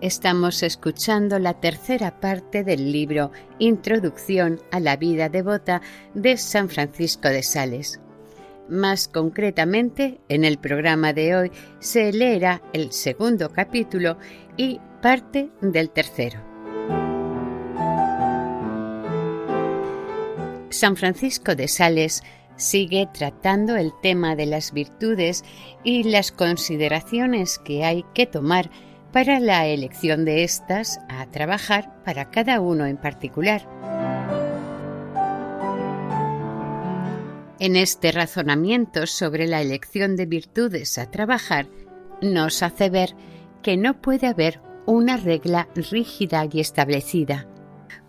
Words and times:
Estamos 0.00 0.62
escuchando 0.62 1.38
la 1.38 1.60
tercera 1.60 2.20
parte 2.20 2.64
del 2.64 2.90
libro 2.90 3.32
Introducción 3.58 4.58
a 4.70 4.80
la 4.80 4.96
vida 4.96 5.28
devota 5.28 5.82
de 6.14 6.38
San 6.38 6.70
Francisco 6.70 7.28
de 7.28 7.42
Sales. 7.42 8.00
Más 8.66 9.08
concretamente, 9.08 10.18
en 10.30 10.44
el 10.44 10.56
programa 10.56 11.12
de 11.12 11.36
hoy 11.36 11.52
se 11.80 12.14
leerá 12.14 12.62
el 12.72 12.92
segundo 12.92 13.50
capítulo 13.50 14.16
y 14.56 14.80
parte 15.02 15.50
del 15.60 15.90
tercero. 15.90 16.40
San 20.70 20.96
Francisco 20.96 21.54
de 21.54 21.68
Sales 21.68 22.22
sigue 22.56 23.06
tratando 23.12 23.76
el 23.76 23.92
tema 24.00 24.34
de 24.34 24.46
las 24.46 24.72
virtudes 24.72 25.44
y 25.84 26.04
las 26.04 26.32
consideraciones 26.32 27.58
que 27.58 27.84
hay 27.84 28.06
que 28.14 28.24
tomar 28.24 28.70
para 29.12 29.40
la 29.40 29.66
elección 29.66 30.24
de 30.24 30.44
estas 30.44 31.00
a 31.08 31.26
trabajar 31.26 32.02
para 32.04 32.30
cada 32.30 32.60
uno 32.60 32.86
en 32.86 32.96
particular. 32.96 33.68
En 37.58 37.76
este 37.76 38.12
razonamiento 38.12 39.06
sobre 39.06 39.46
la 39.46 39.60
elección 39.60 40.16
de 40.16 40.26
virtudes 40.26 40.96
a 40.96 41.10
trabajar, 41.10 41.66
nos 42.22 42.62
hace 42.62 42.88
ver 42.88 43.14
que 43.62 43.76
no 43.76 44.00
puede 44.00 44.26
haber 44.26 44.60
una 44.86 45.16
regla 45.16 45.68
rígida 45.74 46.46
y 46.50 46.60
establecida, 46.60 47.46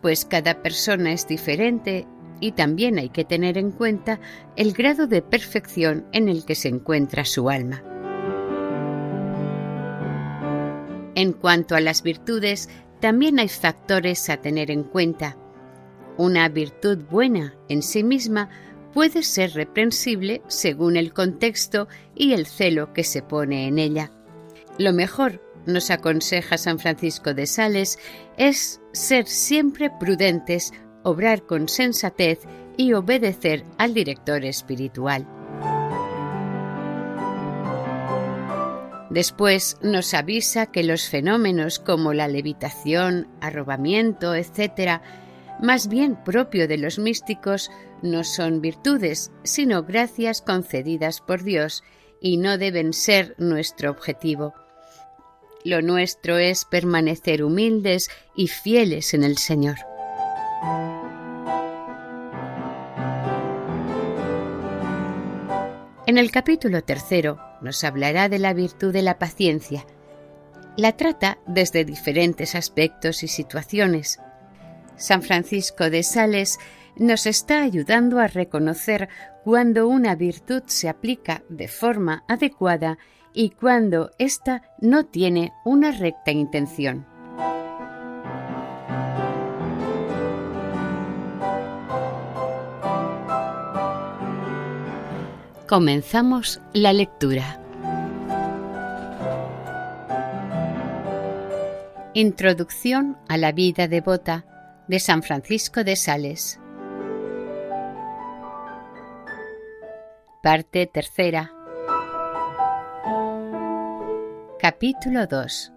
pues 0.01 0.25
cada 0.25 0.61
persona 0.61 1.11
es 1.11 1.27
diferente 1.27 2.07
y 2.39 2.53
también 2.53 2.97
hay 2.97 3.09
que 3.09 3.25
tener 3.25 3.57
en 3.57 3.71
cuenta 3.71 4.19
el 4.55 4.73
grado 4.73 5.05
de 5.07 5.21
perfección 5.21 6.07
en 6.13 6.29
el 6.29 6.45
que 6.45 6.55
se 6.55 6.69
encuentra 6.69 7.25
su 7.25 7.49
alma. 7.49 7.83
En 11.15 11.33
cuanto 11.33 11.75
a 11.75 11.81
las 11.81 12.03
virtudes, 12.03 12.69
también 12.99 13.39
hay 13.39 13.49
factores 13.49 14.29
a 14.29 14.37
tener 14.37 14.71
en 14.71 14.83
cuenta. 14.83 15.37
Una 16.17 16.47
virtud 16.49 16.99
buena 17.09 17.55
en 17.67 17.81
sí 17.81 18.03
misma 18.03 18.49
puede 18.93 19.23
ser 19.23 19.53
reprensible 19.53 20.41
según 20.47 20.97
el 20.97 21.13
contexto 21.13 21.87
y 22.15 22.33
el 22.33 22.45
celo 22.45 22.93
que 22.93 23.03
se 23.03 23.21
pone 23.21 23.67
en 23.67 23.79
ella. 23.79 24.11
Lo 24.77 24.93
mejor, 24.93 25.41
nos 25.65 25.91
aconseja 25.91 26.57
San 26.57 26.79
Francisco 26.79 27.33
de 27.33 27.45
Sales, 27.45 27.99
es 28.37 28.81
ser 28.93 29.27
siempre 29.27 29.91
prudentes, 29.99 30.73
obrar 31.03 31.45
con 31.45 31.67
sensatez 31.67 32.39
y 32.77 32.93
obedecer 32.93 33.63
al 33.77 33.93
director 33.93 34.43
espiritual. 34.43 35.27
Después 39.11 39.77
nos 39.81 40.13
avisa 40.13 40.67
que 40.67 40.83
los 40.83 41.09
fenómenos 41.09 41.79
como 41.79 42.13
la 42.13 42.29
levitación, 42.29 43.27
arrobamiento, 43.41 44.33
etc., 44.35 45.01
más 45.61 45.89
bien 45.89 46.15
propio 46.23 46.65
de 46.65 46.77
los 46.77 46.97
místicos, 46.97 47.69
no 48.01 48.23
son 48.23 48.61
virtudes, 48.61 49.29
sino 49.43 49.83
gracias 49.83 50.41
concedidas 50.41 51.19
por 51.19 51.43
Dios 51.43 51.83
y 52.21 52.37
no 52.37 52.57
deben 52.57 52.93
ser 52.93 53.35
nuestro 53.37 53.91
objetivo. 53.91 54.53
Lo 55.65 55.81
nuestro 55.81 56.37
es 56.37 56.63
permanecer 56.63 57.43
humildes 57.43 58.09
y 58.33 58.47
fieles 58.47 59.13
en 59.13 59.25
el 59.25 59.37
Señor. 59.37 59.75
En 66.07 66.17
el 66.17 66.31
capítulo 66.31 66.81
tercero 66.81 67.50
nos 67.61 67.83
hablará 67.83 68.29
de 68.29 68.39
la 68.39 68.53
virtud 68.53 68.93
de 68.93 69.01
la 69.01 69.19
paciencia. 69.19 69.85
La 70.77 70.93
trata 70.93 71.37
desde 71.47 71.85
diferentes 71.85 72.55
aspectos 72.55 73.23
y 73.23 73.27
situaciones. 73.27 74.19
San 74.95 75.21
Francisco 75.21 75.89
de 75.89 76.03
Sales 76.03 76.59
nos 76.95 77.25
está 77.25 77.61
ayudando 77.61 78.19
a 78.19 78.27
reconocer 78.27 79.09
cuando 79.43 79.87
una 79.87 80.15
virtud 80.15 80.63
se 80.67 80.89
aplica 80.89 81.43
de 81.49 81.67
forma 81.67 82.23
adecuada 82.27 82.97
y 83.33 83.51
cuando 83.51 84.11
ésta 84.17 84.63
no 84.79 85.05
tiene 85.05 85.53
una 85.65 85.91
recta 85.91 86.31
intención. 86.31 87.10
Comenzamos 95.71 96.59
la 96.73 96.91
lectura. 96.91 97.57
Introducción 102.13 103.17
a 103.29 103.37
la 103.37 103.53
vida 103.53 103.87
devota 103.87 104.45
de 104.89 104.99
San 104.99 105.23
Francisco 105.23 105.85
de 105.85 105.95
Sales. 105.95 106.59
Parte 110.43 110.87
tercera. 110.87 111.53
Capítulo 114.59 115.25
2. 115.25 115.71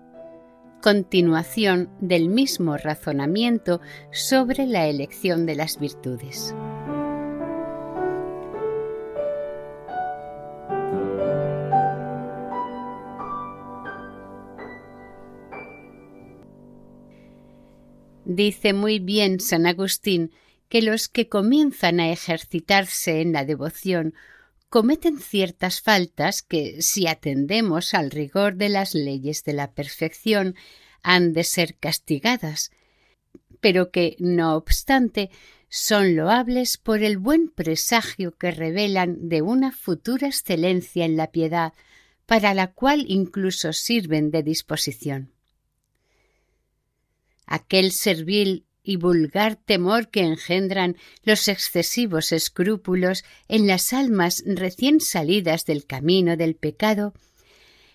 Continuación 0.83 1.89
del 2.01 2.31
mismo 2.31 2.77
razonamiento 2.77 3.81
sobre 4.11 4.67
la 4.67 4.89
elección 4.89 5.47
de 5.47 5.55
las 5.55 5.79
virtudes. 5.79 6.53
Dice 18.25 18.73
muy 18.73 19.01
bien 19.01 19.39
San 19.39 19.67
Agustín 19.67 20.33
que 20.69 20.81
los 20.81 21.09
que 21.09 21.29
comienzan 21.29 22.01
a 22.01 22.11
ejercitarse 22.11 23.21
en 23.21 23.33
la 23.33 23.45
devoción 23.45 24.15
cometen 24.71 25.19
ciertas 25.21 25.83
faltas 25.83 26.43
que, 26.43 26.81
si 26.81 27.07
atendemos 27.07 27.93
al 27.95 28.11
rigor 28.11 28.57
de 28.57 28.71
las 28.71 28.95
leyes 28.95 29.45
de 29.45 29.53
la 29.53 29.73
perfección, 29.73 30.57
han 31.03 31.33
de 31.33 31.45
ser 31.45 31.77
castigadas, 31.77 32.73
pero 33.61 33.91
que, 33.91 34.17
no 34.19 34.57
obstante, 34.57 35.31
son 35.69 36.17
loables 36.17 36.79
por 36.79 37.03
el 37.03 37.19
buen 37.19 37.51
presagio 37.51 38.33
que 38.37 38.51
revelan 38.51 39.29
de 39.29 39.43
una 39.43 39.71
futura 39.71 40.29
excelencia 40.29 41.05
en 41.05 41.17
la 41.17 41.31
piedad, 41.31 41.75
para 42.27 42.55
la 42.55 42.73
cual 42.73 43.05
incluso 43.07 43.73
sirven 43.75 44.31
de 44.31 44.43
disposición 44.43 45.34
aquel 47.47 47.93
servil 47.93 48.67
y 48.83 48.97
vulgar 48.97 49.57
temor 49.57 50.11
que 50.11 50.21
engendran 50.21 50.97
los 51.23 51.49
excesivos 51.49 52.33
escrúpulos 52.33 53.25
en 53.49 53.67
las 53.67 53.93
almas 53.93 54.45
recién 54.47 55.01
salidas 55.01 55.65
del 55.65 55.87
camino 55.87 56.37
del 56.37 56.55
pecado, 56.55 57.15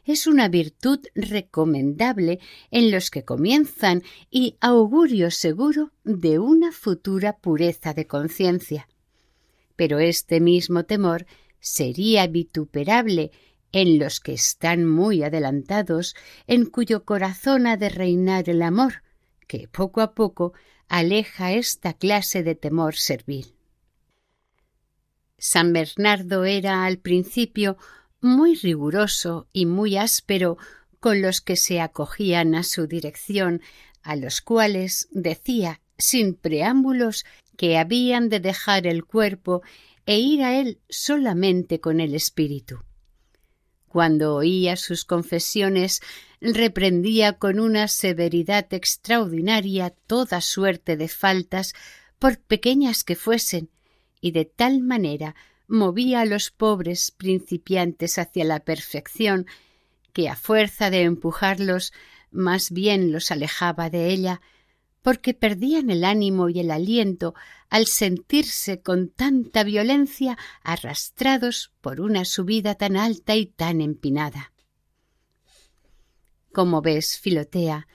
es 0.03 0.25
una 0.25 0.49
virtud 0.49 0.99
recomendable 1.13 2.39
en 2.71 2.89
los 2.89 3.11
que 3.11 3.23
comienzan 3.23 4.01
y 4.31 4.57
augurio 4.59 5.29
seguro 5.29 5.91
de 6.03 6.39
una 6.39 6.71
futura 6.71 7.37
pureza 7.37 7.93
de 7.93 8.07
conciencia. 8.07 8.87
Pero 9.75 9.99
este 9.99 10.39
mismo 10.39 10.85
temor 10.85 11.27
sería 11.59 12.25
vituperable 12.25 13.31
en 13.71 13.99
los 13.99 14.19
que 14.19 14.33
están 14.33 14.83
muy 14.83 15.21
adelantados, 15.21 16.15
en 16.47 16.65
cuyo 16.65 17.05
corazón 17.05 17.67
ha 17.67 17.77
de 17.77 17.89
reinar 17.89 18.49
el 18.49 18.63
amor, 18.63 19.03
que 19.49 19.67
poco 19.67 19.99
a 20.01 20.13
poco 20.13 20.53
aleja 20.87 21.53
esta 21.53 21.93
clase 21.93 22.43
de 22.43 22.53
temor 22.53 22.95
servil. 22.95 23.55
San 25.39 25.73
Bernardo 25.73 26.45
era 26.45 26.85
al 26.85 26.99
principio 26.99 27.75
muy 28.21 28.55
riguroso 28.55 29.47
y 29.51 29.65
muy 29.65 29.97
áspero 29.97 30.57
con 30.99 31.21
los 31.23 31.41
que 31.41 31.55
se 31.55 31.81
acogían 31.81 32.53
a 32.53 32.63
su 32.63 32.85
dirección, 32.85 33.61
a 34.03 34.15
los 34.15 34.41
cuales 34.41 35.07
decía 35.11 35.81
sin 35.97 36.35
preámbulos 36.35 37.25
que 37.57 37.77
habían 37.79 38.29
de 38.29 38.39
dejar 38.39 38.85
el 38.85 39.03
cuerpo 39.03 39.63
e 40.05 40.19
ir 40.19 40.43
a 40.43 40.59
él 40.59 40.79
solamente 40.89 41.79
con 41.79 41.99
el 41.99 42.13
espíritu. 42.13 42.83
Cuando 43.87 44.35
oía 44.35 44.75
sus 44.75 45.05
confesiones, 45.05 46.01
reprendía 46.41 47.33
con 47.33 47.59
una 47.59 47.87
severidad 47.87 48.73
extraordinaria 48.73 49.91
toda 50.07 50.41
suerte 50.41 50.97
de 50.97 51.07
faltas, 51.07 51.73
por 52.17 52.39
pequeñas 52.39 53.03
que 53.03 53.15
fuesen, 53.15 53.69
y 54.21 54.31
de 54.31 54.45
tal 54.45 54.81
manera 54.81 55.35
movía 55.67 56.21
a 56.21 56.25
los 56.25 56.51
pobres 56.51 57.11
principiantes 57.11 58.17
hacia 58.17 58.43
la 58.43 58.59
perfección 58.59 59.45
que 60.13 60.27
a 60.27 60.35
fuerza 60.35 60.89
de 60.89 61.03
empujarlos 61.03 61.93
más 62.31 62.71
bien 62.71 63.11
los 63.11 63.31
alejaba 63.31 63.89
de 63.89 64.09
ella, 64.09 64.41
porque 65.01 65.33
perdían 65.33 65.89
el 65.89 66.03
ánimo 66.03 66.49
y 66.49 66.59
el 66.59 66.71
aliento 66.71 67.33
al 67.69 67.85
sentirse 67.85 68.81
con 68.81 69.09
tanta 69.09 69.63
violencia 69.63 70.37
arrastrados 70.63 71.71
por 71.81 72.01
una 72.01 72.25
subida 72.25 72.75
tan 72.75 72.97
alta 72.97 73.35
y 73.35 73.45
tan 73.45 73.81
empinada. 73.81 74.51
Como 76.51 76.81
ves, 76.81 77.19
Filotea, 77.19 77.87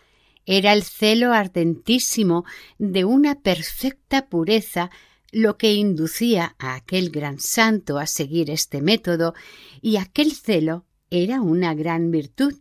era 0.47 0.73
el 0.73 0.83
celo 0.83 1.33
ardentísimo 1.33 2.45
de 2.79 3.05
una 3.05 3.41
perfecta 3.41 4.29
pureza 4.29 4.91
lo 5.33 5.57
que 5.57 5.75
inducía 5.75 6.55
a 6.59 6.77
aquel 6.77 7.11
gran 7.11 7.41
santo 7.41 7.99
a 7.99 8.07
seguir 8.07 8.51
este 8.51 8.81
método, 8.81 9.35
y 9.81 9.97
aquel 9.97 10.33
celo 10.33 10.87
era 11.11 11.41
una 11.41 11.75
gran 11.75 12.11
virtud, 12.11 12.55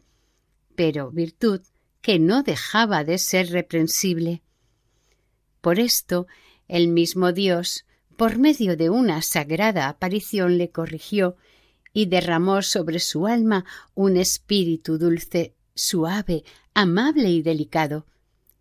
pero 0.75 1.11
virtud 1.11 1.61
que 2.01 2.19
no 2.19 2.41
dejaba 2.41 3.03
de 3.03 3.17
ser 3.17 3.51
reprensible. 3.51 4.41
Por 5.61 5.79
esto, 5.79 6.25
el 6.67 6.87
mismo 6.87 7.31
Dios, 7.31 7.85
por 8.17 8.39
medio 8.39 8.75
de 8.75 8.89
una 8.89 9.21
sagrada 9.21 9.87
aparición, 9.87 10.57
le 10.57 10.71
corrigió 10.71 11.35
y 11.93 12.07
derramó 12.07 12.61
sobre 12.63 12.99
su 12.99 13.27
alma 13.27 13.65
un 13.93 14.17
espíritu 14.17 14.97
dulce, 14.97 15.53
suave, 15.75 16.43
amable 16.73 17.29
y 17.29 17.41
delicado, 17.41 18.05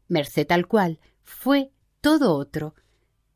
merced 0.09 0.51
al 0.51 0.67
cual 0.67 0.99
fue 1.23 1.71
todo 2.01 2.35
otro, 2.35 2.75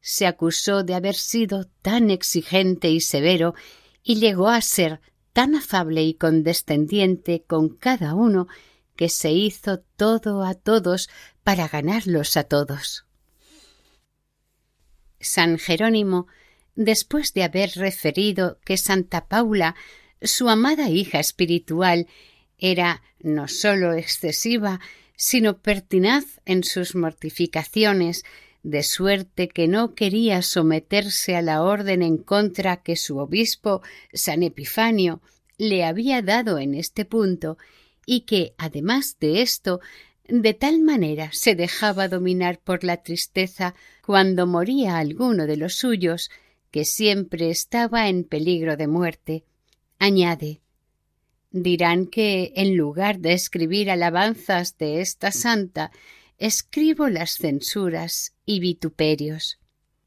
se 0.00 0.26
acusó 0.26 0.84
de 0.84 0.94
haber 0.94 1.16
sido 1.16 1.64
tan 1.82 2.10
exigente 2.10 2.90
y 2.90 3.00
severo 3.00 3.54
y 4.02 4.16
llegó 4.16 4.48
a 4.48 4.60
ser 4.60 5.00
tan 5.32 5.54
afable 5.54 6.02
y 6.02 6.14
condescendiente 6.14 7.42
con 7.46 7.68
cada 7.68 8.14
uno 8.14 8.46
que 8.94 9.08
se 9.08 9.32
hizo 9.32 9.80
todo 9.80 10.44
a 10.44 10.54
todos 10.54 11.10
para 11.42 11.68
ganarlos 11.68 12.36
a 12.36 12.44
todos. 12.44 13.06
San 15.20 15.58
Jerónimo, 15.58 16.26
después 16.74 17.34
de 17.34 17.42
haber 17.42 17.70
referido 17.76 18.58
que 18.64 18.76
Santa 18.76 19.26
Paula, 19.26 19.74
su 20.22 20.48
amada 20.48 20.88
hija 20.88 21.18
espiritual, 21.18 22.06
era 22.58 23.02
no 23.20 23.48
sólo 23.48 23.92
excesiva, 23.92 24.80
sino 25.16 25.58
pertinaz 25.58 26.40
en 26.44 26.64
sus 26.64 26.94
mortificaciones 26.94 28.24
de 28.62 28.82
suerte 28.82 29.48
que 29.48 29.68
no 29.68 29.94
quería 29.94 30.42
someterse 30.42 31.36
a 31.36 31.42
la 31.42 31.62
orden 31.62 32.02
en 32.02 32.18
contra 32.18 32.78
que 32.78 32.96
su 32.96 33.18
obispo 33.18 33.82
San 34.12 34.42
Epifanio 34.42 35.20
le 35.56 35.84
había 35.84 36.20
dado 36.20 36.58
en 36.58 36.74
este 36.74 37.04
punto, 37.04 37.58
y 38.04 38.20
que, 38.20 38.54
además 38.58 39.16
de 39.20 39.42
esto, 39.42 39.80
de 40.28 40.54
tal 40.54 40.80
manera 40.80 41.30
se 41.32 41.54
dejaba 41.54 42.08
dominar 42.08 42.58
por 42.58 42.84
la 42.84 42.98
tristeza 42.98 43.74
cuando 44.04 44.46
moría 44.46 44.98
alguno 44.98 45.46
de 45.46 45.56
los 45.56 45.76
suyos, 45.76 46.30
que 46.70 46.84
siempre 46.84 47.50
estaba 47.50 48.08
en 48.08 48.24
peligro 48.24 48.76
de 48.76 48.86
muerte. 48.86 49.44
Añade 49.98 50.60
Dirán 51.50 52.06
que, 52.06 52.52
en 52.56 52.76
lugar 52.76 53.20
de 53.20 53.32
escribir 53.32 53.90
alabanzas 53.90 54.76
de 54.78 55.00
esta 55.00 55.32
santa, 55.32 55.90
escribo 56.38 57.08
las 57.08 57.36
censuras 57.38 58.34
y 58.44 58.60
vituperios. 58.60 59.58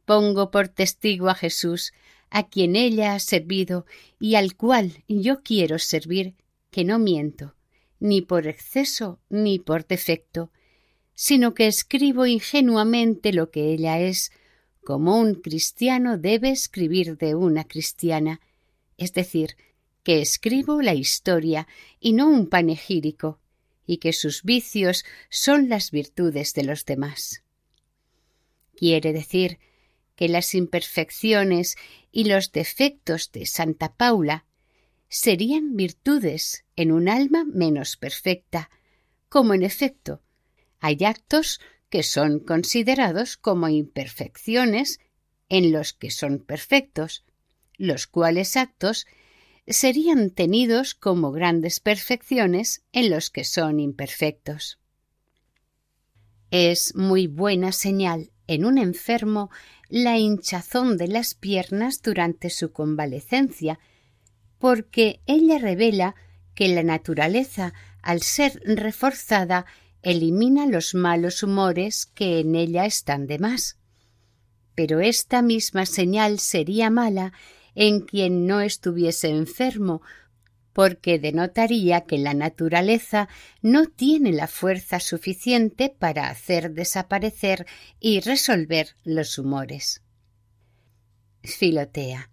Pongo 0.06 0.52
por 0.52 0.68
testigo 0.68 1.30
a 1.30 1.36
Jesús, 1.36 1.94
a 2.30 2.48
quien 2.48 2.76
ella 2.76 3.14
ha 3.14 3.20
servido 3.20 3.86
y 4.20 4.36
al 4.36 4.56
cual 4.56 5.04
yo 5.08 5.42
quiero 5.42 5.80
servir, 5.80 6.36
que 6.72 6.84
no 6.84 7.00
miento, 7.00 7.56
ni 8.00 8.22
por 8.22 8.48
exceso 8.48 9.20
ni 9.30 9.60
por 9.60 9.88
defecto, 9.88 10.52
sino 11.16 11.54
que 11.54 11.68
escribo 11.68 12.26
ingenuamente 12.26 13.34
lo 13.34 13.50
que 13.50 13.74
ella 13.74 14.00
es, 14.00 14.32
como 14.84 15.20
un 15.20 15.36
cristiano 15.36 16.18
debe 16.18 16.50
escribir 16.50 17.18
de 17.18 17.36
una 17.36 17.66
cristiana, 17.66 18.40
es 18.98 19.14
decir, 19.14 19.56
que 20.09 20.23
escribo 20.23 20.81
la 20.81 20.95
historia 20.95 21.68
y 21.99 22.13
no 22.13 22.30
un 22.30 22.47
panegírico, 22.47 23.39
y 23.85 23.97
que 23.97 24.11
sus 24.11 24.42
vicios 24.42 25.06
son 25.30 25.69
las 25.69 25.92
virtudes 25.92 26.56
de 26.56 26.63
los 26.63 26.83
demás. 26.83 27.44
Quiere 28.75 29.13
decir 29.13 29.59
que 30.16 30.28
las 30.28 30.56
imperfecciones 30.56 31.75
y 32.11 32.23
los 32.23 32.51
defectos 32.51 33.31
de 33.31 33.45
Santa 33.45 33.94
Paula 33.94 34.47
serían 35.09 35.75
virtudes 35.75 36.66
en 36.75 36.92
un 36.92 37.07
alma 37.07 37.45
menos 37.45 37.95
perfecta, 37.95 38.71
como 39.30 39.54
en 39.54 39.61
efecto 39.61 40.23
hay 40.80 41.04
actos 41.06 41.61
que 41.92 42.01
son 42.01 42.39
considerados 42.39 43.37
como 43.37 43.69
imperfecciones 43.69 45.01
en 45.49 45.71
los 45.71 45.94
que 45.94 46.09
son 46.09 46.39
perfectos, 46.39 47.25
los 47.78 48.07
cuales 48.07 48.57
actos 48.57 49.06
serían 49.69 50.31
tenidos 50.31 50.95
como 50.95 51.31
grandes 51.31 51.80
perfecciones 51.80 52.83
en 52.92 53.09
los 53.09 53.30
que 53.30 53.44
son 53.44 53.80
imperfectos. 53.80 54.80
Es 56.52 56.95
muy 56.95 57.28
buena 57.28 57.71
señal 57.71 58.31
en 58.47 58.66
un 58.66 58.80
enfermo 58.80 59.52
la 59.88 60.18
hinchazón 60.18 60.97
de 60.97 61.07
las 61.07 61.35
piernas 61.35 62.02
durante 62.02 62.49
su 62.49 62.71
convalecencia, 62.71 63.80
porque 64.57 65.21
ella 65.28 65.59
revela 65.59 66.16
que 66.56 66.68
la 66.68 66.83
naturaleza, 66.83 67.73
al 68.02 68.21
ser 68.23 68.59
reforzada, 68.66 69.68
elimina 70.02 70.66
los 70.66 70.95
malos 70.95 71.44
humores 71.44 72.07
que 72.07 72.40
en 72.40 72.56
ella 72.56 72.85
están 72.85 73.28
de 73.28 73.38
más. 73.38 73.78
Pero 74.73 74.99
esta 74.99 75.42
misma 75.44 75.85
señal 75.85 76.40
sería 76.40 76.90
mala 76.90 77.33
en 77.80 78.02
quien 78.02 78.45
no 78.45 78.59
estuviese 78.59 79.30
enfermo, 79.30 80.02
porque 80.74 81.18
denotaría 81.18 82.02
que 82.02 82.18
la 82.18 82.33
naturaleza 82.33 83.30
no 83.62 83.86
tiene 83.86 84.33
la 84.33 84.48
fuerza 84.48 85.00
suficiente 85.00 85.90
para 85.98 86.30
hacer 86.30 86.74
desaparecer 86.74 87.66
y 87.98 88.19
resolver 88.19 88.95
los 89.06 89.38
humores. 89.38 90.02
Filotea. 91.42 92.30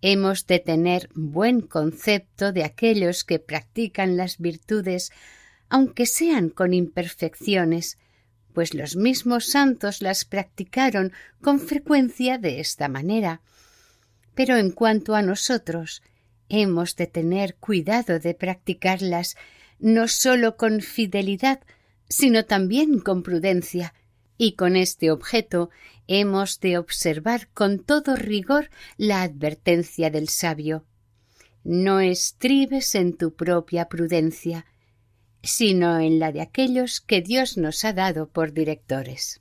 Hemos 0.00 0.46
de 0.46 0.60
tener 0.60 1.08
buen 1.12 1.62
concepto 1.62 2.52
de 2.52 2.62
aquellos 2.62 3.24
que 3.24 3.40
practican 3.40 4.16
las 4.16 4.38
virtudes, 4.38 5.10
aunque 5.70 6.06
sean 6.06 6.50
con 6.50 6.72
imperfecciones, 6.72 7.98
pues 8.52 8.74
los 8.74 8.94
mismos 8.94 9.46
santos 9.46 10.02
las 10.02 10.24
practicaron 10.24 11.12
con 11.40 11.58
frecuencia 11.58 12.38
de 12.38 12.60
esta 12.60 12.86
manera, 12.86 13.40
pero 14.34 14.56
en 14.56 14.70
cuanto 14.70 15.14
a 15.14 15.22
nosotros, 15.22 16.02
hemos 16.48 16.96
de 16.96 17.06
tener 17.06 17.56
cuidado 17.56 18.18
de 18.18 18.34
practicarlas 18.34 19.36
no 19.78 20.06
sólo 20.08 20.56
con 20.56 20.80
fidelidad, 20.80 21.60
sino 22.08 22.44
también 22.44 23.00
con 23.00 23.22
prudencia, 23.22 23.94
y 24.38 24.52
con 24.52 24.76
este 24.76 25.10
objeto 25.10 25.70
hemos 26.06 26.60
de 26.60 26.78
observar 26.78 27.48
con 27.54 27.78
todo 27.78 28.16
rigor 28.16 28.70
la 28.96 29.22
advertencia 29.22 30.10
del 30.10 30.28
sabio. 30.28 30.84
No 31.64 32.00
estribes 32.00 32.94
en 32.94 33.16
tu 33.16 33.34
propia 33.34 33.88
prudencia, 33.88 34.66
sino 35.42 35.98
en 36.00 36.18
la 36.18 36.32
de 36.32 36.40
aquellos 36.40 37.00
que 37.00 37.20
Dios 37.20 37.56
nos 37.56 37.84
ha 37.84 37.92
dado 37.92 38.28
por 38.28 38.52
directores. 38.52 39.40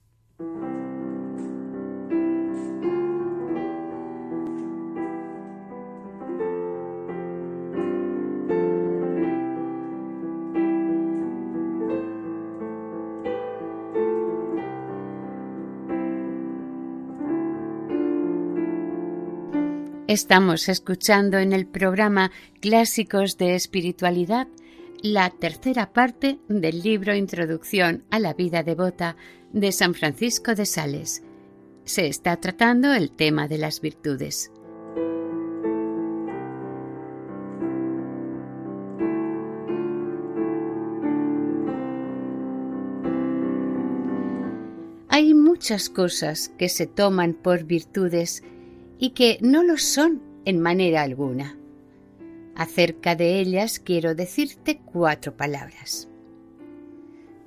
Estamos 20.11 20.67
escuchando 20.67 21.37
en 21.37 21.53
el 21.53 21.65
programa 21.65 22.33
Clásicos 22.59 23.37
de 23.37 23.55
Espiritualidad 23.55 24.49
la 25.01 25.29
tercera 25.29 25.93
parte 25.93 26.37
del 26.49 26.81
libro 26.81 27.15
Introducción 27.15 28.03
a 28.11 28.19
la 28.19 28.33
vida 28.33 28.61
devota 28.61 29.15
de 29.53 29.71
San 29.71 29.93
Francisco 29.93 30.53
de 30.53 30.65
Sales. 30.65 31.23
Se 31.85 32.07
está 32.07 32.35
tratando 32.35 32.93
el 32.93 33.09
tema 33.09 33.47
de 33.47 33.57
las 33.57 33.79
virtudes. 33.79 34.51
Hay 45.07 45.33
muchas 45.33 45.89
cosas 45.89 46.49
que 46.57 46.67
se 46.67 46.85
toman 46.85 47.33
por 47.33 47.63
virtudes 47.63 48.43
y 49.01 49.09
que 49.09 49.39
no 49.41 49.63
lo 49.63 49.77
son 49.77 50.21
en 50.45 50.59
manera 50.61 51.01
alguna. 51.01 51.57
Acerca 52.55 53.15
de 53.15 53.39
ellas 53.39 53.79
quiero 53.79 54.13
decirte 54.13 54.79
cuatro 54.85 55.35
palabras. 55.35 56.07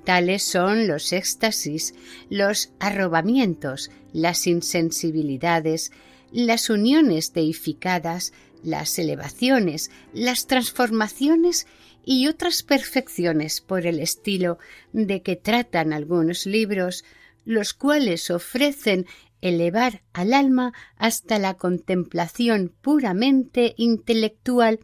Tales 0.03 0.43
son 0.43 0.85
los 0.87 1.13
éxtasis, 1.13 1.95
los 2.29 2.73
arrobamientos, 2.79 3.89
las 4.11 4.47
insensibilidades, 4.47 5.93
las 6.31 6.69
uniones 6.69 7.31
deificadas, 7.31 8.33
las 8.61 8.99
elevaciones, 8.99 9.91
las 10.13 10.47
transformaciones 10.47 11.67
y 12.03 12.27
otras 12.27 12.63
perfecciones 12.63 13.61
por 13.61 13.87
el 13.87 14.01
estilo 14.01 14.59
de 14.91 15.21
que 15.21 15.37
tratan 15.37 15.93
algunos 15.93 16.45
libros, 16.45 17.05
los 17.45 17.73
cuales 17.73 18.29
ofrecen 18.29 19.05
elevar 19.45 20.01
al 20.11 20.33
alma 20.33 20.73
hasta 20.97 21.37
la 21.37 21.53
contemplación 21.53 22.73
puramente 22.81 23.75
intelectual, 23.77 24.79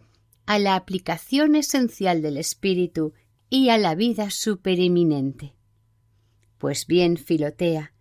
a 0.46 0.60
la 0.60 0.76
aplicación 0.76 1.56
esencial 1.56 2.22
del 2.22 2.38
espíritu 2.38 3.14
y 3.50 3.70
a 3.70 3.80
la 3.80 3.96
vida 3.96 4.30
supereminente. 4.30 5.56
Pues 6.60 6.86
bien, 6.86 7.18
Filotea, 7.18 7.94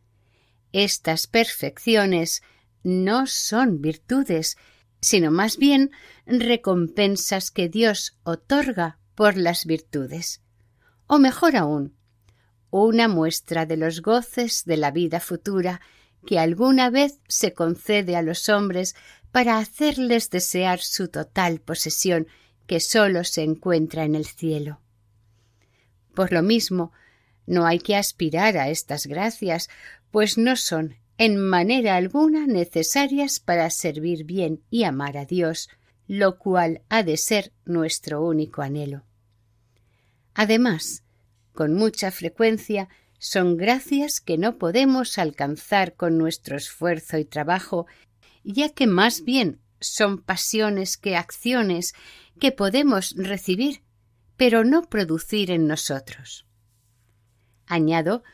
estas 0.73 1.27
perfecciones 1.27 2.43
no 2.83 3.27
son 3.27 3.81
virtudes, 3.81 4.59
sino 5.01 5.31
más 5.31 5.57
bien 5.57 5.91
recompensas 6.27 7.51
que 7.51 7.71
Dios 7.71 8.19
otorga 8.23 8.99
por 9.15 9.39
las 9.39 9.65
virtudes. 9.65 10.43
O 11.07 11.19
mejor 11.19 11.57
aún, 11.57 11.95
una 12.69 13.09
muestra 13.09 13.65
de 13.65 13.79
los 13.79 14.03
goces 14.03 14.65
de 14.67 14.77
la 14.77 14.91
vida 14.91 15.21
futura 15.21 15.81
que 16.27 16.39
alguna 16.39 16.91
vez 16.91 17.19
se 17.29 17.53
concede 17.53 18.17
a 18.17 18.23
los 18.23 18.49
hombres 18.49 18.95
para 19.33 19.59
hacerles 19.59 20.31
desear 20.31 20.81
su 20.81 21.09
total 21.09 21.61
posesión 21.61 22.27
que 22.67 22.81
sólo 22.81 23.25
se 23.25 23.43
encuentra 23.43 24.05
en 24.05 24.15
el 24.15 24.27
cielo. 24.27 24.81
Por 26.15 26.33
lo 26.33 26.43
mismo, 26.43 26.93
no 27.47 27.67
hay 27.67 27.79
que 27.79 27.97
aspirar 27.97 28.57
a 28.57 28.69
estas 28.69 29.07
gracias, 29.07 29.69
pues 30.11 30.39
no 30.39 30.57
son 30.57 30.97
en 31.19 31.39
manera 31.39 31.97
alguna 31.97 32.47
necesarias 32.47 33.41
para 33.41 33.69
servir 33.71 34.25
bien 34.25 34.63
y 34.71 34.85
amar 34.85 35.19
a 35.19 35.27
Dios, 35.27 35.69
lo 36.07 36.39
cual 36.39 36.83
ha 36.89 37.03
de 37.03 37.17
ser 37.17 37.53
nuestro 37.65 38.25
único 38.25 38.63
anhelo. 38.63 39.05
Además, 40.35 41.03
con 41.53 41.75
mucha 41.75 42.11
frecuencia 42.11 42.89
son 43.21 43.59
gracias 43.59 44.23
que 44.23 44.39
no 44.39 44.57
podemos 44.57 45.19
alcanzar 45.19 45.95
con 45.95 46.17
nuestro 46.17 46.57
esfuerzo 46.57 47.19
y 47.19 47.27
trabajo, 47.27 47.87
ya 48.45 48.71
que 48.71 48.87
más 48.87 49.25
bien 49.25 49.61
son 49.79 50.23
pasiones 50.23 50.97
que 50.97 51.17
acciones 51.17 51.93
que 52.39 52.51
podemos 52.51 53.15
recibir, 53.19 53.83
pero 54.39 54.65
no 54.65 54.89
producir 54.89 55.51
en 55.51 55.67
nosotros. 55.67 56.47
Añado 57.67 58.25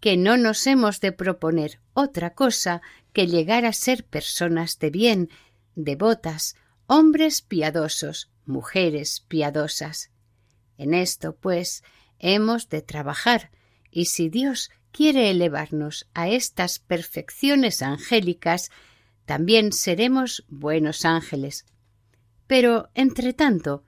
que 0.00 0.16
no 0.16 0.36
nos 0.36 0.66
hemos 0.66 1.00
de 1.00 1.12
proponer 1.12 1.78
otra 1.94 2.34
cosa 2.34 2.82
que 3.12 3.28
llegar 3.28 3.64
a 3.64 3.72
ser 3.72 4.04
personas 4.04 4.80
de 4.80 4.90
bien, 4.90 5.30
devotas, 5.76 6.56
hombres 6.88 7.42
piadosos, 7.42 8.28
mujeres 8.44 9.20
piadosas. 9.28 10.10
En 10.78 10.94
esto, 10.94 11.36
pues, 11.36 11.84
hemos 12.18 12.68
de 12.68 12.82
trabajar, 12.82 13.52
y 13.92 14.06
si 14.06 14.28
Dios 14.30 14.70
quiere 14.90 15.30
elevarnos 15.30 16.08
a 16.14 16.28
estas 16.28 16.80
perfecciones 16.80 17.82
angélicas, 17.82 18.70
también 19.26 19.72
seremos 19.72 20.44
buenos 20.48 21.04
ángeles. 21.04 21.66
Pero, 22.46 22.90
entre 22.94 23.32
tanto, 23.34 23.84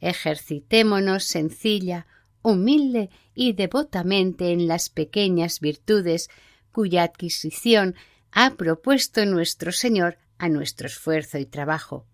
ejercitémonos 0.00 1.24
sencilla, 1.24 2.06
humilde 2.42 3.10
y 3.34 3.52
devotamente 3.52 4.52
en 4.52 4.66
las 4.66 4.88
pequeñas 4.88 5.60
virtudes 5.60 6.30
cuya 6.72 7.02
adquisición 7.02 7.96
ha 8.32 8.54
propuesto 8.54 9.26
nuestro 9.26 9.72
Señor 9.72 10.18
a 10.38 10.48
nuestro 10.48 10.86
esfuerzo 10.86 11.38
y 11.38 11.44
trabajo, 11.44 12.06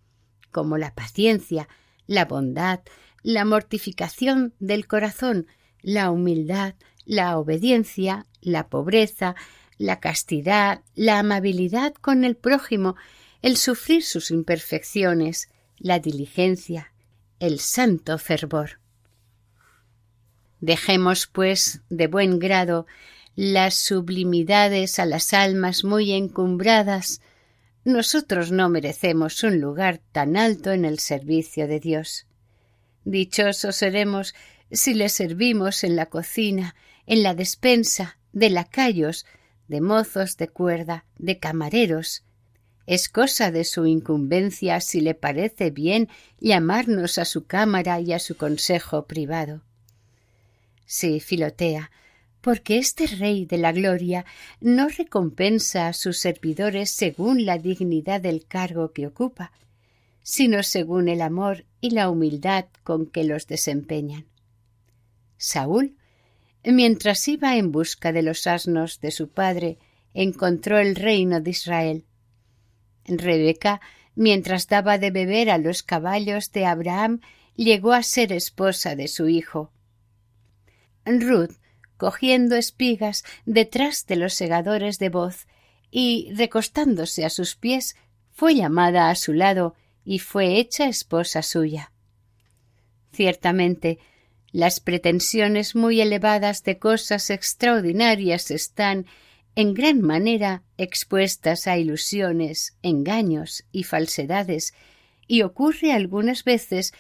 como 0.51 0.79
la 0.79 0.95
paciencia, 0.95 1.69
la 2.07 2.25
bondad, 2.25 2.81
la 3.23 3.45
mortificación 3.45 4.55
del 4.59 4.87
corazón, 4.87 5.47
la 5.81 6.11
humildad, 6.11 6.75
la 7.07 7.39
obediencia, 7.39 8.27
la 8.43 8.69
pobreza, 8.69 9.35
la 9.79 10.01
castidad, 10.01 10.83
la 10.95 11.19
amabilidad 11.21 11.95
con 11.95 12.25
el 12.25 12.37
prójimo, 12.37 12.97
el 13.41 13.57
sufrir 13.57 14.03
sus 14.03 14.31
imperfecciones, 14.31 15.49
la 15.79 15.99
diligencia, 15.99 16.93
el 17.39 17.61
santo 17.61 18.19
fervor. 18.19 18.81
Dejemos, 20.61 21.27
pues, 21.27 21.81
de 21.91 22.07
buen 22.07 22.39
grado 22.39 22.87
las 23.37 23.75
sublimidades 23.75 24.99
a 24.99 25.05
las 25.05 25.35
almas 25.35 25.85
muy 25.85 26.13
encumbradas. 26.13 27.21
Nosotros 27.85 28.51
no 28.51 28.71
merecemos 28.71 29.43
un 29.43 29.61
lugar 29.61 30.01
tan 30.13 30.37
alto 30.37 30.73
en 30.73 30.87
el 30.87 30.99
servicio 30.99 31.69
de 31.69 31.79
Dios. 31.79 32.27
Dichosos 33.05 33.77
seremos 33.77 34.35
si 34.73 34.95
le 34.95 35.11
servimos 35.11 35.85
en 35.85 35.95
la 35.95 36.07
cocina, 36.07 36.75
en 37.07 37.23
la 37.23 37.35
despensa, 37.35 38.19
de 38.33 38.51
lacayos, 38.51 39.27
de 39.69 39.81
mozos 39.81 40.37
de 40.37 40.49
cuerda, 40.49 41.05
de 41.19 41.39
camareros. 41.39 42.25
Es 42.87 43.09
cosa 43.09 43.51
de 43.51 43.65
su 43.65 43.87
incumbencia 43.87 44.81
si 44.81 45.01
le 45.01 45.15
parece 45.15 45.71
bien 45.71 46.09
llamarnos 46.39 47.19
a 47.19 47.25
su 47.25 47.47
cámara 47.47 48.01
y 48.01 48.13
a 48.13 48.19
su 48.19 48.37
consejo 48.37 49.07
privado. 49.07 49.63
Sí, 50.85 51.19
Filotea, 51.19 51.91
porque 52.41 52.79
este 52.79 53.09
Rey 53.09 53.45
de 53.45 53.59
la 53.59 53.73
Gloria 53.73 54.25
no 54.61 54.89
recompensa 54.89 55.89
a 55.89 55.93
sus 55.93 56.19
servidores 56.19 56.91
según 56.91 57.45
la 57.45 57.59
dignidad 57.59 58.21
del 58.21 58.47
cargo 58.47 58.93
que 58.93 59.09
ocupa, 59.09 59.51
sino 60.23 60.63
según 60.63 61.09
el 61.09 61.23
amor 61.23 61.65
y 61.81 61.91
la 61.91 62.09
humildad 62.09 62.67
con 62.85 63.07
que 63.07 63.25
los 63.25 63.49
desempeñan. 63.49 64.27
Saúl 65.39 65.96
Mientras 66.69 67.29
iba 67.29 67.57
en 67.57 67.71
busca 67.71 68.11
de 68.11 68.23
los 68.23 68.49
asnos 68.49 69.01
de 69.01 69.13
su 69.13 69.29
padre, 69.29 69.79
encontró 70.15 70.81
el 70.81 70.97
reino 70.97 71.41
de 71.41 71.51
Israel. 71.51 72.05
Rebeca, 73.05 73.81
mientras 74.17 74.67
daba 74.67 74.99
de 74.99 75.13
beber 75.13 75.49
a 75.49 75.59
los 75.59 75.85
caballos 75.85 76.51
de 76.51 76.67
Abraham, 76.67 77.21
llegó 77.55 77.93
a 77.93 78.03
ser 78.03 78.33
esposa 78.33 78.97
de 78.97 79.07
su 79.07 79.29
hijo. 79.29 79.71
Ruth, 81.05 81.53
cogiendo 81.99 82.57
espigas 82.57 83.23
detrás 83.45 84.05
de 84.07 84.17
los 84.17 84.35
segadores 84.35 84.99
de 84.99 85.09
voz 85.09 85.47
y 85.93 86.33
recostándose 86.35 87.25
a 87.25 87.31
sus 87.31 87.55
pies, 87.55 87.95
fue 88.33 88.57
llamada 88.57 89.09
a 89.09 89.15
su 89.15 89.35
lado 89.35 89.77
y 90.05 90.19
fue 90.19 90.59
hecha 90.59 90.89
esposa 90.89 91.43
suya. 91.43 91.93
Ciertamente, 93.13 94.01
las 94.57 94.81
pretensiones 94.81 95.75
muy 95.75 96.01
elevadas 96.01 96.63
de 96.63 96.79
cosas 96.79 97.29
extraordinarias 97.29 98.51
están 98.51 99.05
en 99.55 99.75
gran 99.75 100.01
manera 100.01 100.63
expuestas 100.79 101.67
a 101.67 101.77
ilusiones, 101.77 102.75
engaños 102.81 103.67
y 103.71 103.83
falsedades, 103.83 104.73
y 105.27 105.43
ocurre 105.43 105.93
algunas 105.93 106.43
veces 106.43 106.95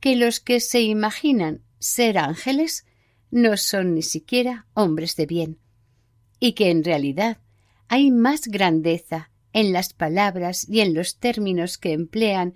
que 0.00 0.16
los 0.16 0.40
que 0.40 0.58
se 0.58 0.80
imaginan 0.80 1.60
ser 1.80 2.16
ángeles 2.16 2.86
no 3.30 3.58
son 3.58 3.94
ni 3.94 4.02
siquiera 4.02 4.66
hombres 4.72 5.14
de 5.14 5.26
bien, 5.26 5.58
y 6.40 6.54
que 6.54 6.70
en 6.70 6.82
realidad 6.82 7.36
hay 7.88 8.10
más 8.10 8.46
grandeza 8.46 9.30
en 9.52 9.74
las 9.74 9.92
palabras 9.92 10.66
y 10.66 10.80
en 10.80 10.94
los 10.94 11.18
términos 11.18 11.76
que 11.76 11.92
emplean 11.92 12.54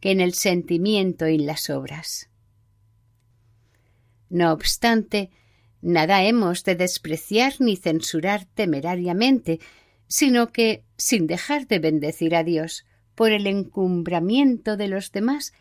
que 0.00 0.10
en 0.10 0.20
el 0.20 0.34
sentimiento 0.34 1.26
y 1.26 1.38
las 1.38 1.70
obras. 1.70 2.28
No 4.34 4.52
obstante, 4.52 5.30
nada 5.80 6.24
hemos 6.24 6.64
de 6.64 6.74
despreciar 6.74 7.54
ni 7.60 7.76
censurar 7.76 8.46
temerariamente, 8.46 9.60
sino 10.08 10.50
que, 10.50 10.82
sin 10.96 11.28
dejar 11.28 11.68
de 11.68 11.78
bendecir 11.78 12.34
a 12.34 12.42
Dios, 12.42 12.84
por 13.14 13.30
el 13.30 13.46
encumbramiento 13.46 14.76
de 14.76 14.88
los 14.88 15.12
demás, 15.12 15.52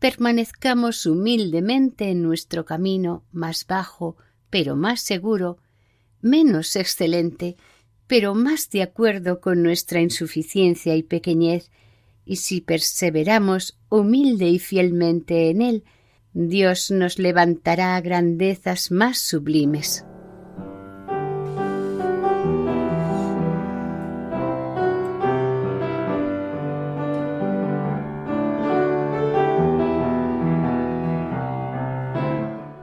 permanezcamos 0.00 1.06
humildemente 1.06 2.10
en 2.10 2.20
nuestro 2.22 2.64
camino 2.64 3.22
más 3.30 3.64
bajo, 3.64 4.16
pero 4.50 4.74
más 4.74 5.02
seguro, 5.02 5.58
menos 6.20 6.74
excelente, 6.74 7.56
pero 8.08 8.34
más 8.34 8.70
de 8.70 8.82
acuerdo 8.82 9.40
con 9.40 9.62
nuestra 9.62 10.00
insuficiencia 10.00 10.96
y 10.96 11.04
pequeñez, 11.04 11.70
y 12.24 12.36
si 12.36 12.60
perseveramos 12.60 13.78
humilde 13.88 14.48
y 14.48 14.58
fielmente 14.58 15.48
en 15.48 15.62
él, 15.62 15.84
Dios 16.38 16.90
nos 16.90 17.18
levantará 17.18 17.96
a 17.96 18.00
grandezas 18.02 18.90
más 18.90 19.18
sublimes. 19.18 20.04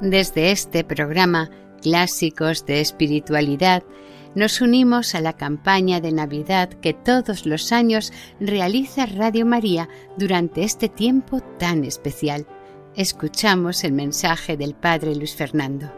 Desde 0.02 0.50
este 0.50 0.84
programa 0.84 1.52
Clásicos 1.80 2.66
de 2.66 2.82
Espiritualidad, 2.82 3.84
nos 4.34 4.62
unimos 4.62 5.14
a 5.14 5.22
la 5.22 5.34
campaña 5.34 6.02
de 6.02 6.12
Navidad 6.12 6.70
que 6.70 6.96
todos 6.96 7.46
los 7.46 7.72
años 7.72 8.14
realiza 8.40 9.06
Radio 9.06 9.46
María 9.46 9.90
durante 10.18 10.64
este 10.64 10.90
tiempo 10.90 11.40
tan 11.60 11.84
especial. 11.84 12.48
Escuchamos 12.96 13.84
el 13.84 13.92
mensaje 13.92 14.56
del 14.56 14.76
Padre 14.76 15.16
Luis 15.16 15.34
Fernando. 15.34 15.92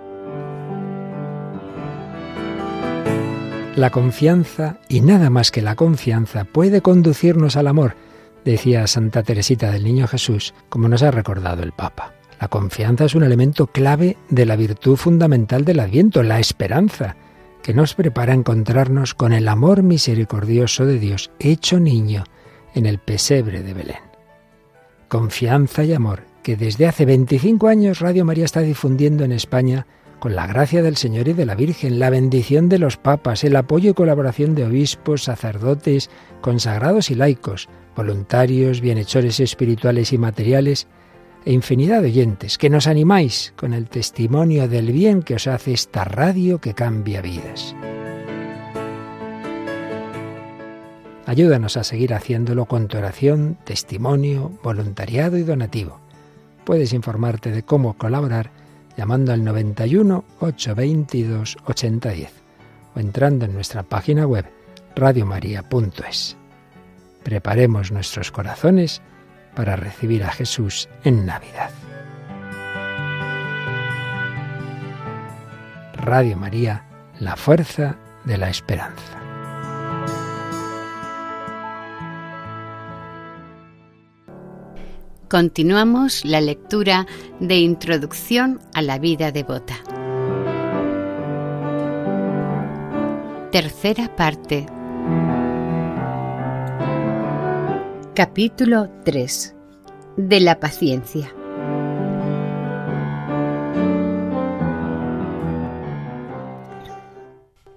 La 3.75 3.89
confianza, 3.89 4.79
y 4.87 5.01
nada 5.01 5.29
más 5.29 5.51
que 5.51 5.61
la 5.61 5.75
confianza, 5.75 6.45
puede 6.45 6.81
conducirnos 6.81 7.57
al 7.57 7.67
amor, 7.67 7.97
decía 8.45 8.87
Santa 8.87 9.23
Teresita 9.23 9.71
del 9.71 9.83
Niño 9.83 10.07
Jesús, 10.07 10.53
como 10.69 10.87
nos 10.87 11.03
ha 11.03 11.11
recordado 11.11 11.63
el 11.63 11.73
Papa. 11.73 12.13
La 12.39 12.47
confianza 12.47 13.03
es 13.03 13.15
un 13.15 13.23
elemento 13.23 13.67
clave 13.67 14.15
de 14.29 14.45
la 14.45 14.55
virtud 14.55 14.95
fundamental 14.95 15.65
del 15.65 15.81
Adviento, 15.81 16.23
la 16.23 16.39
esperanza, 16.39 17.17
que 17.61 17.73
nos 17.73 17.93
prepara 17.93 18.31
a 18.31 18.37
encontrarnos 18.37 19.13
con 19.13 19.33
el 19.33 19.49
amor 19.49 19.83
misericordioso 19.83 20.85
de 20.85 20.97
Dios 20.97 21.29
hecho 21.39 21.77
niño 21.77 22.23
en 22.73 22.85
el 22.85 22.99
pesebre 22.99 23.63
de 23.63 23.73
Belén. 23.73 24.03
Confianza 25.09 25.83
y 25.83 25.91
amor 25.91 26.34
que 26.45 26.55
desde 26.55 26.85
hace 26.85 27.05
25 27.05 27.67
años 27.67 28.01
Radio 28.01 28.23
María 28.23 28.45
está 28.45 28.61
difundiendo 28.61 29.23
en 29.23 29.31
España 29.31 29.87
con 30.19 30.35
la 30.35 30.45
gracia 30.45 30.83
del 30.83 30.95
Señor 30.95 31.27
y 31.27 31.33
de 31.33 31.43
la 31.43 31.55
Virgen, 31.55 31.97
la 31.97 32.11
bendición 32.11 32.69
de 32.69 32.77
los 32.77 32.97
papas, 32.97 33.43
el 33.43 33.55
apoyo 33.55 33.89
y 33.89 33.93
colaboración 33.95 34.53
de 34.53 34.63
obispos, 34.63 35.23
sacerdotes, 35.23 36.11
consagrados 36.41 37.09
y 37.09 37.15
laicos, 37.15 37.67
voluntarios, 37.95 38.79
bienhechores 38.79 39.39
espirituales 39.39 40.13
y 40.13 40.19
materiales, 40.19 40.85
e 41.45 41.51
infinidad 41.51 42.03
de 42.03 42.09
oyentes, 42.09 42.59
que 42.59 42.69
nos 42.69 42.85
animáis 42.85 43.51
con 43.55 43.73
el 43.73 43.89
testimonio 43.89 44.67
del 44.67 44.91
bien 44.91 45.23
que 45.23 45.33
os 45.33 45.47
hace 45.47 45.73
esta 45.73 46.03
radio 46.03 46.61
que 46.61 46.75
cambia 46.75 47.23
vidas. 47.23 47.75
Ayúdanos 51.25 51.75
a 51.75 51.83
seguir 51.83 52.13
haciéndolo 52.13 52.65
con 52.65 52.87
tu 52.87 52.99
oración, 52.99 53.57
testimonio, 53.63 54.51
voluntariado 54.61 55.39
y 55.39 55.41
donativo. 55.41 56.04
Puedes 56.65 56.93
informarte 56.93 57.51
de 57.51 57.63
cómo 57.63 57.93
colaborar 57.93 58.49
llamando 58.97 59.31
al 59.33 59.43
91 59.43 60.23
822 60.39 61.57
8010 61.65 62.33
o 62.95 62.99
entrando 62.99 63.45
en 63.45 63.53
nuestra 63.53 63.83
página 63.83 64.25
web 64.25 64.45
radiomaria.es. 64.95 66.37
Preparemos 67.23 67.91
nuestros 67.91 68.31
corazones 68.31 69.01
para 69.55 69.75
recibir 69.75 70.23
a 70.23 70.31
Jesús 70.31 70.89
en 71.03 71.25
Navidad. 71.25 71.69
Radio 75.93 76.37
María, 76.37 76.83
la 77.19 77.35
fuerza 77.35 77.97
de 78.25 78.37
la 78.37 78.49
esperanza. 78.49 79.24
Continuamos 85.35 86.23
la 86.23 86.39
lectura 86.39 87.05
de 87.41 87.57
Introducción 87.57 88.61
a 88.73 88.81
la 88.81 88.99
vida 88.99 89.33
devota. 89.33 89.75
Tercera 93.51 94.15
parte. 94.15 94.65
Capítulo 98.13 98.89
3 99.03 99.55
de 100.15 100.39
la 100.39 100.61
paciencia. 100.61 101.35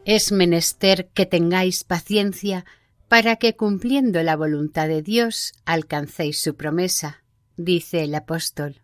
Es 0.05 0.31
menester 0.31 1.09
que 1.09 1.27
tengáis 1.27 1.83
paciencia 1.83 2.65
para 3.09 3.35
que 3.35 3.57
cumpliendo 3.57 4.23
la 4.23 4.37
voluntad 4.37 4.87
de 4.87 5.03
Dios 5.03 5.55
alcancéis 5.65 6.41
su 6.41 6.55
promesa, 6.55 7.25
dice 7.59 8.05
el 8.05 8.15
apóstol. 8.15 8.81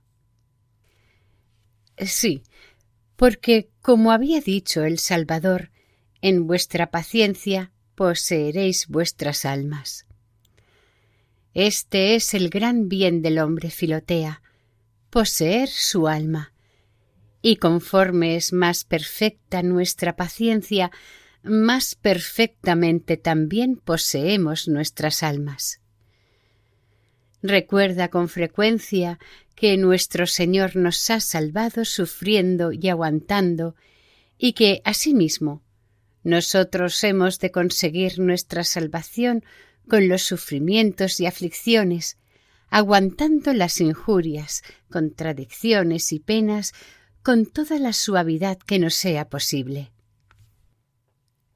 Sí, 1.96 2.42
porque, 3.16 3.70
como 3.80 4.12
había 4.12 4.40
dicho 4.40 4.84
el 4.84 4.98
Salvador, 4.98 5.70
en 6.20 6.46
vuestra 6.46 6.90
paciencia 6.90 7.72
poseeréis 7.94 8.88
vuestras 8.88 9.44
almas. 9.44 10.06
Este 11.54 12.16
es 12.16 12.34
el 12.34 12.50
gran 12.50 12.88
bien 12.88 13.22
del 13.22 13.38
hombre 13.38 13.70
Filotea, 13.70 14.42
poseer 15.10 15.68
su 15.68 16.08
alma. 16.08 16.52
Y 17.40 17.56
conforme 17.56 18.34
es 18.34 18.52
más 18.52 18.84
perfecta 18.84 19.62
nuestra 19.62 20.16
paciencia, 20.16 20.90
más 21.44 21.94
perfectamente 21.94 23.16
también 23.16 23.76
poseemos 23.76 24.66
nuestras 24.66 25.22
almas. 25.22 25.83
Recuerda 27.46 28.08
con 28.08 28.30
frecuencia 28.30 29.18
que 29.54 29.76
nuestro 29.76 30.26
Señor 30.26 30.76
nos 30.76 31.10
ha 31.10 31.20
salvado 31.20 31.84
sufriendo 31.84 32.72
y 32.72 32.88
aguantando, 32.88 33.76
y 34.38 34.54
que, 34.54 34.80
asimismo, 34.86 35.62
nosotros 36.22 37.04
hemos 37.04 37.40
de 37.40 37.50
conseguir 37.50 38.18
nuestra 38.18 38.64
salvación 38.64 39.44
con 39.86 40.08
los 40.08 40.22
sufrimientos 40.22 41.20
y 41.20 41.26
aflicciones, 41.26 42.16
aguantando 42.70 43.52
las 43.52 43.78
injurias, 43.82 44.62
contradicciones 44.90 46.14
y 46.14 46.20
penas 46.20 46.72
con 47.22 47.44
toda 47.44 47.78
la 47.78 47.92
suavidad 47.92 48.56
que 48.56 48.78
nos 48.78 48.94
sea 48.94 49.28
posible. 49.28 49.92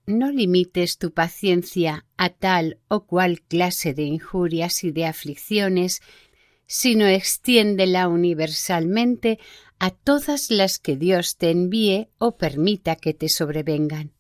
No 0.09 0.33
limites 0.33 0.97
tu 0.97 1.13
paciencia 1.13 2.07
a 2.17 2.31
tal 2.31 2.79
o 2.89 3.05
cual 3.05 3.43
clase 3.43 3.93
de 3.93 4.05
injurias 4.05 4.83
y 4.83 4.91
de 4.91 5.05
aflicciones, 5.05 6.01
sino 6.67 7.07
extiéndela 7.07 8.09
universalmente 8.09 9.39
a 9.79 9.91
todas 9.91 10.51
las 10.51 10.79
que 10.79 10.97
Dios 10.97 11.37
te 11.37 11.51
envíe 11.51 12.09
o 12.17 12.39
permita 12.39 12.97
que 12.97 13.13
te 13.13 13.29
sobrevengan. 13.29 14.15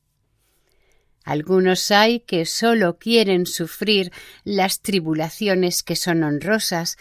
Algunos 1.24 1.90
hay 1.90 2.20
que 2.20 2.44
sólo 2.44 2.98
quieren 2.98 3.46
sufrir 3.46 4.12
las 4.44 4.82
tribulaciones 4.82 5.82
que 5.82 5.96
son 5.96 6.22
honrosas, 6.22 6.98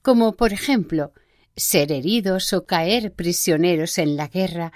como 0.00 0.36
por 0.36 0.54
ejemplo 0.54 1.12
ser 1.54 1.92
heridos 1.92 2.54
o 2.54 2.64
caer 2.64 3.12
prisioneros 3.12 3.98
en 3.98 4.16
la 4.16 4.28
guerra, 4.28 4.72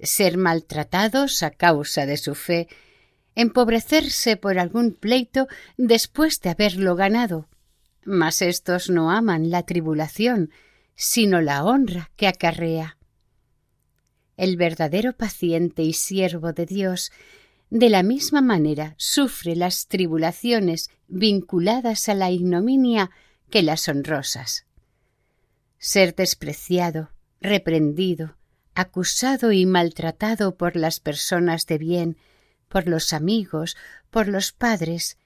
ser 0.00 0.38
maltratados 0.38 1.42
a 1.42 1.50
causa 1.50 2.06
de 2.06 2.16
su 2.16 2.34
fe, 2.34 2.66
empobrecerse 3.34 4.36
por 4.36 4.58
algún 4.58 4.92
pleito 4.92 5.48
después 5.76 6.40
de 6.40 6.50
haberlo 6.50 6.96
ganado. 6.96 7.48
Mas 8.04 8.42
éstos 8.42 8.90
no 8.90 9.10
aman 9.10 9.50
la 9.50 9.62
tribulación, 9.62 10.50
sino 10.94 11.40
la 11.40 11.64
honra 11.64 12.10
que 12.16 12.26
acarrea. 12.26 12.96
El 14.36 14.56
verdadero 14.56 15.12
paciente 15.12 15.82
y 15.82 15.92
siervo 15.92 16.52
de 16.52 16.66
Dios 16.66 17.12
de 17.70 17.88
la 17.88 18.02
misma 18.02 18.40
manera 18.40 18.94
sufre 18.98 19.56
las 19.56 19.86
tribulaciones 19.88 20.90
vinculadas 21.08 22.08
a 22.08 22.14
la 22.14 22.30
ignominia 22.30 23.10
que 23.50 23.62
las 23.62 23.88
honrosas. 23.88 24.66
Ser 25.78 26.14
despreciado, 26.14 27.10
reprendido, 27.40 28.36
acusado 28.74 29.52
y 29.52 29.66
maltratado 29.66 30.56
por 30.56 30.76
las 30.76 31.00
personas 31.00 31.66
de 31.66 31.78
bien, 31.78 32.16
por 32.68 32.88
los 32.88 33.12
amigos, 33.12 33.76
por 34.10 34.28
los 34.28 34.52
padres, 34.52 35.18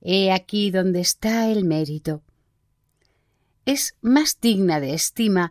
he 0.00 0.32
aquí 0.32 0.70
donde 0.70 1.00
está 1.00 1.48
el 1.48 1.64
mérito. 1.64 2.22
Es 3.64 3.94
más 4.02 4.38
digna 4.40 4.80
de 4.80 4.94
estima 4.94 5.50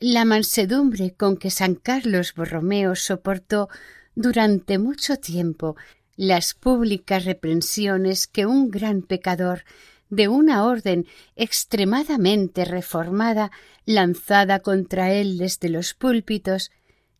la 0.00 0.24
mansedumbre 0.24 1.14
con 1.14 1.36
que 1.36 1.50
San 1.50 1.76
Carlos 1.76 2.34
Borromeo 2.34 2.96
soportó 2.96 3.68
durante 4.16 4.78
mucho 4.78 5.16
tiempo 5.16 5.76
las 6.16 6.54
públicas 6.54 7.24
reprensiones 7.24 8.26
que 8.26 8.46
un 8.46 8.70
gran 8.70 9.02
pecador 9.02 9.64
de 10.10 10.28
una 10.28 10.64
orden 10.64 11.06
extremadamente 11.36 12.64
reformada 12.64 13.50
lanzada 13.86 14.60
contra 14.60 15.12
él 15.12 15.38
desde 15.38 15.68
los 15.68 15.94
púlpitos 15.94 16.70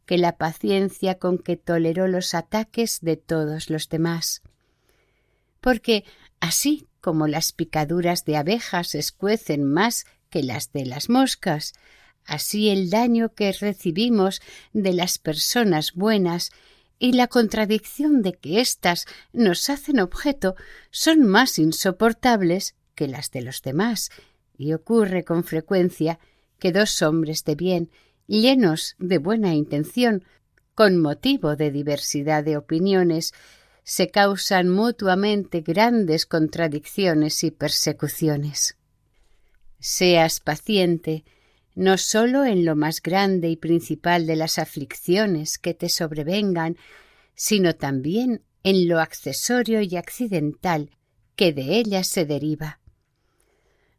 que 0.07 0.19
la 0.19 0.37
paciencia 0.37 1.19
con 1.19 1.39
que 1.39 1.57
toleró 1.57 2.09
los 2.09 2.35
ataques 2.35 3.01
de 3.01 3.17
todos 3.17 3.71
los 3.71 3.89
demás. 3.89 4.43
Porque 5.61 6.05
así 6.41 6.89
como 7.01 7.27
las 7.27 7.53
picaduras 7.53 8.25
de 8.25 8.37
abejas 8.37 8.95
escuecen 8.95 9.65
más 9.65 10.07
que 10.31 10.43
las 10.43 10.73
de 10.73 10.87
las 10.87 11.09
moscas, 11.09 11.73
así 12.25 12.71
el 12.71 12.91
daño 12.91 13.35
que 13.35 13.53
recibimos 13.53 14.41
de 14.73 14.93
las 14.93 15.19
personas 15.19 15.93
buenas 15.93 16.51
y 16.99 17.13
la 17.13 17.27
contradicción 17.27 18.23
de 18.23 18.33
que 18.35 18.61
éstas 18.61 19.07
nos 19.33 19.69
hacen 19.69 19.99
objeto 19.99 20.55
son 20.91 21.27
más 21.27 21.59
insoportables 21.59 22.77
que 22.95 23.09
las 23.09 23.31
de 23.33 23.43
los 23.43 23.63
demás, 23.63 24.11
y 24.57 24.73
ocurre 24.73 25.25
con 25.25 25.43
frecuencia 25.43 26.21
que 26.61 26.71
dos 26.71 27.03
hombres 27.03 27.43
de 27.45 27.57
bien, 27.57 27.91
llenos 28.27 28.97
de 28.99 29.19
buena 29.19 29.55
intención, 29.55 30.25
con 30.75 31.01
motivo 31.01 31.57
de 31.57 31.71
diversidad 31.71 32.45
de 32.45 32.57
opiniones, 32.57 33.33
se 33.85 34.09
causan 34.09 34.69
mutuamente 34.69 35.61
grandes 35.61 36.27
contradicciones 36.27 37.43
y 37.45 37.51
persecuciones. 37.51 38.77
Seas 39.81 40.41
paciente, 40.41 41.25
no 41.75 41.99
sólo 41.99 42.45
en 42.45 42.65
lo 42.65 42.77
más 42.77 43.03
grande 43.03 43.49
y 43.49 43.57
principal 43.57 44.27
de 44.27 44.37
las 44.37 44.59
aflicciones 44.59 45.59
que 45.59 45.75
te 45.75 45.89
sobrevengan, 45.89 46.77
sino 47.35 47.75
también 47.75 48.43
en 48.63 48.89
lo 48.89 49.01
accesorio 49.01 49.81
y 49.81 49.97
accidental 49.97 50.91
que 51.35 51.53
de 51.53 51.79
ellas 51.79 52.07
se 52.07 52.25
deriva. 52.25 52.79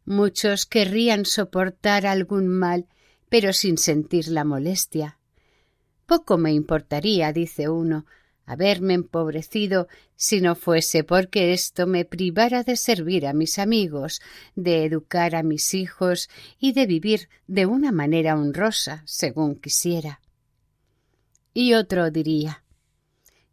Muchos 0.06 0.66
querrían 0.66 1.26
soportar 1.26 2.06
algún 2.06 2.48
mal, 2.48 2.88
pero 3.34 3.52
sin 3.52 3.80
sentir 3.80 4.28
la 4.28 4.44
molestia. 4.44 5.18
Poco 6.06 6.38
me 6.38 6.54
importaría, 6.54 7.34
dice 7.34 7.68
uno, 7.68 8.06
haberme 8.46 8.94
empobrecido 8.94 9.88
si 10.16 10.40
no 10.40 10.54
fuese 10.54 11.04
porque 11.04 11.52
esto 11.52 11.88
me 11.88 12.06
privara 12.06 12.62
de 12.62 12.78
servir 12.78 13.26
a 13.26 13.34
mis 13.34 13.58
amigos, 13.58 14.22
de 14.56 14.86
educar 14.86 15.34
a 15.34 15.42
mis 15.42 15.74
hijos 15.74 16.30
y 16.60 16.74
de 16.74 16.86
vivir 16.86 17.28
de 17.48 17.66
una 17.66 17.92
manera 17.92 18.36
honrosa, 18.36 19.02
según 19.08 19.56
quisiera. 19.56 20.22
Y 21.56 21.74
otro 21.74 22.12
diría 22.12 22.64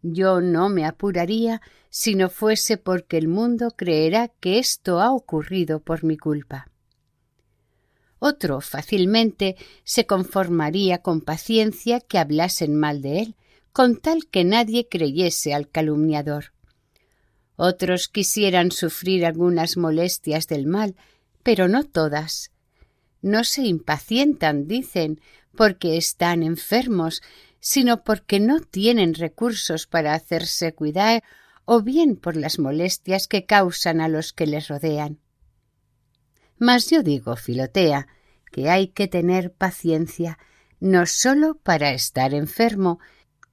yo 0.03 0.43
no 0.43 0.69
me 0.69 0.85
apuraría 0.85 1.63
si 1.89 2.17
no 2.17 2.29
fuese 2.29 2.77
porque 2.77 3.17
el 3.17 3.29
mundo 3.29 3.71
creerá 3.71 4.29
que 4.29 4.59
esto 4.59 5.01
ha 5.01 5.11
ocurrido 5.11 5.81
por 5.81 6.05
mi 6.05 6.19
culpa. 6.19 6.70
Otro 8.21 8.61
fácilmente 8.61 9.57
se 9.83 10.07
conformaría 10.07 10.99
con 10.99 11.23
paciencia 11.23 12.01
que 12.01 12.19
hablasen 12.19 12.77
mal 12.77 13.01
de 13.01 13.23
él, 13.23 13.35
con 13.73 13.97
tal 13.97 14.27
que 14.29 14.45
nadie 14.45 14.87
creyese 14.89 15.55
al 15.55 15.69
calumniador. 15.69 16.53
Otros 17.57 18.09
quisieran 18.09 18.73
sufrir 18.73 19.25
algunas 19.25 19.79
molestias 19.79 20.47
del 20.47 20.67
mal, 20.67 20.97
pero 21.43 21.67
no 21.67 21.85
todas. 21.85 22.53
No 23.23 23.43
se 23.43 23.63
impacientan, 23.63 24.69
dicen, 24.69 25.21
porque 25.57 25.97
están 25.97 26.43
enfermos, 26.43 27.23
sino 27.59 28.05
porque 28.05 28.39
no 28.39 28.61
tienen 28.61 29.15
recursos 29.15 29.87
para 29.87 30.13
hacerse 30.13 30.75
cuidar 30.75 31.23
o 31.65 31.81
bien 31.81 32.17
por 32.17 32.37
las 32.37 32.59
molestias 32.59 33.29
que 33.29 33.47
causan 33.47 34.03
a 34.03 34.09
los 34.09 34.35
que 34.35 34.47
les 34.47 34.69
rodean. 34.69 35.21
Mas 36.61 36.91
yo 36.91 37.03
digo, 37.03 37.35
Filotea, 37.37 38.07
que 38.53 38.69
hay 38.69 38.89
que 38.89 39.09
tener 39.09 39.51
paciencia 39.51 40.39
no 40.79 41.07
sólo 41.07 41.57
para 41.57 41.93
estar 41.93 42.35
enfermo, 42.35 43.01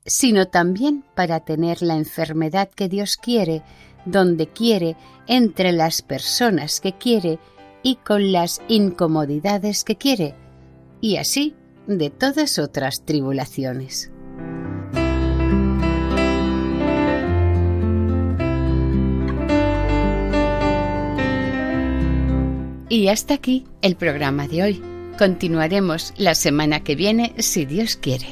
sino 0.05 0.49
también 0.49 1.05
para 1.15 1.39
tener 1.39 1.81
la 1.81 1.95
enfermedad 1.95 2.69
que 2.69 2.89
Dios 2.89 3.17
quiere, 3.17 3.63
donde 4.05 4.47
quiere, 4.47 4.97
entre 5.25 5.71
las 5.71 6.01
personas 6.01 6.81
que 6.81 6.97
quiere 6.97 7.39
y 7.81 7.95
con 7.95 8.31
las 8.31 8.61
incomodidades 8.67 9.83
que 9.83 9.95
quiere, 9.95 10.35
y 10.99 11.15
así 11.17 11.55
de 11.87 12.09
todas 12.09 12.59
otras 12.59 13.05
tribulaciones. 13.05 14.11
Y 22.89 23.09
hasta 23.09 23.33
aquí 23.33 23.65
el 23.81 23.95
programa 23.95 24.47
de 24.47 24.63
hoy. 24.63 24.81
Continuaremos 25.17 26.13
la 26.17 26.35
semana 26.35 26.83
que 26.83 26.95
viene 26.95 27.33
si 27.39 27.65
Dios 27.65 27.97
quiere. 27.97 28.27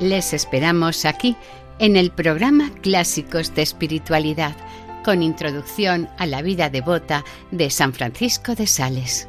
Les 0.00 0.32
esperamos 0.32 1.04
aquí 1.04 1.36
en 1.78 1.96
el 1.96 2.10
programa 2.10 2.70
Clásicos 2.82 3.54
de 3.54 3.62
Espiritualidad, 3.62 4.56
con 5.04 5.22
introducción 5.22 6.08
a 6.18 6.26
la 6.26 6.42
vida 6.42 6.68
devota 6.68 7.24
de 7.50 7.70
San 7.70 7.92
Francisco 7.92 8.54
de 8.54 8.66
Sales. 8.66 9.28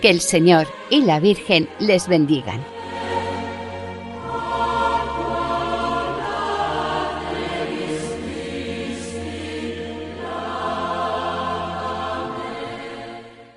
Que 0.00 0.10
el 0.10 0.20
Señor 0.20 0.66
y 0.88 1.02
la 1.02 1.20
Virgen 1.20 1.68
les 1.78 2.08
bendigan. 2.08 2.64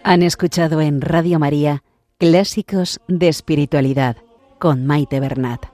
Han 0.03 0.21
escuchado 0.21 0.82
en 0.82 0.99
Radio 0.99 1.39
María 1.39 1.82
Clásicos 2.17 2.99
de 3.08 3.29
Espiritualidad 3.29 4.17
con 4.60 4.86
Maite 4.86 5.19
Bernat. 5.19 5.73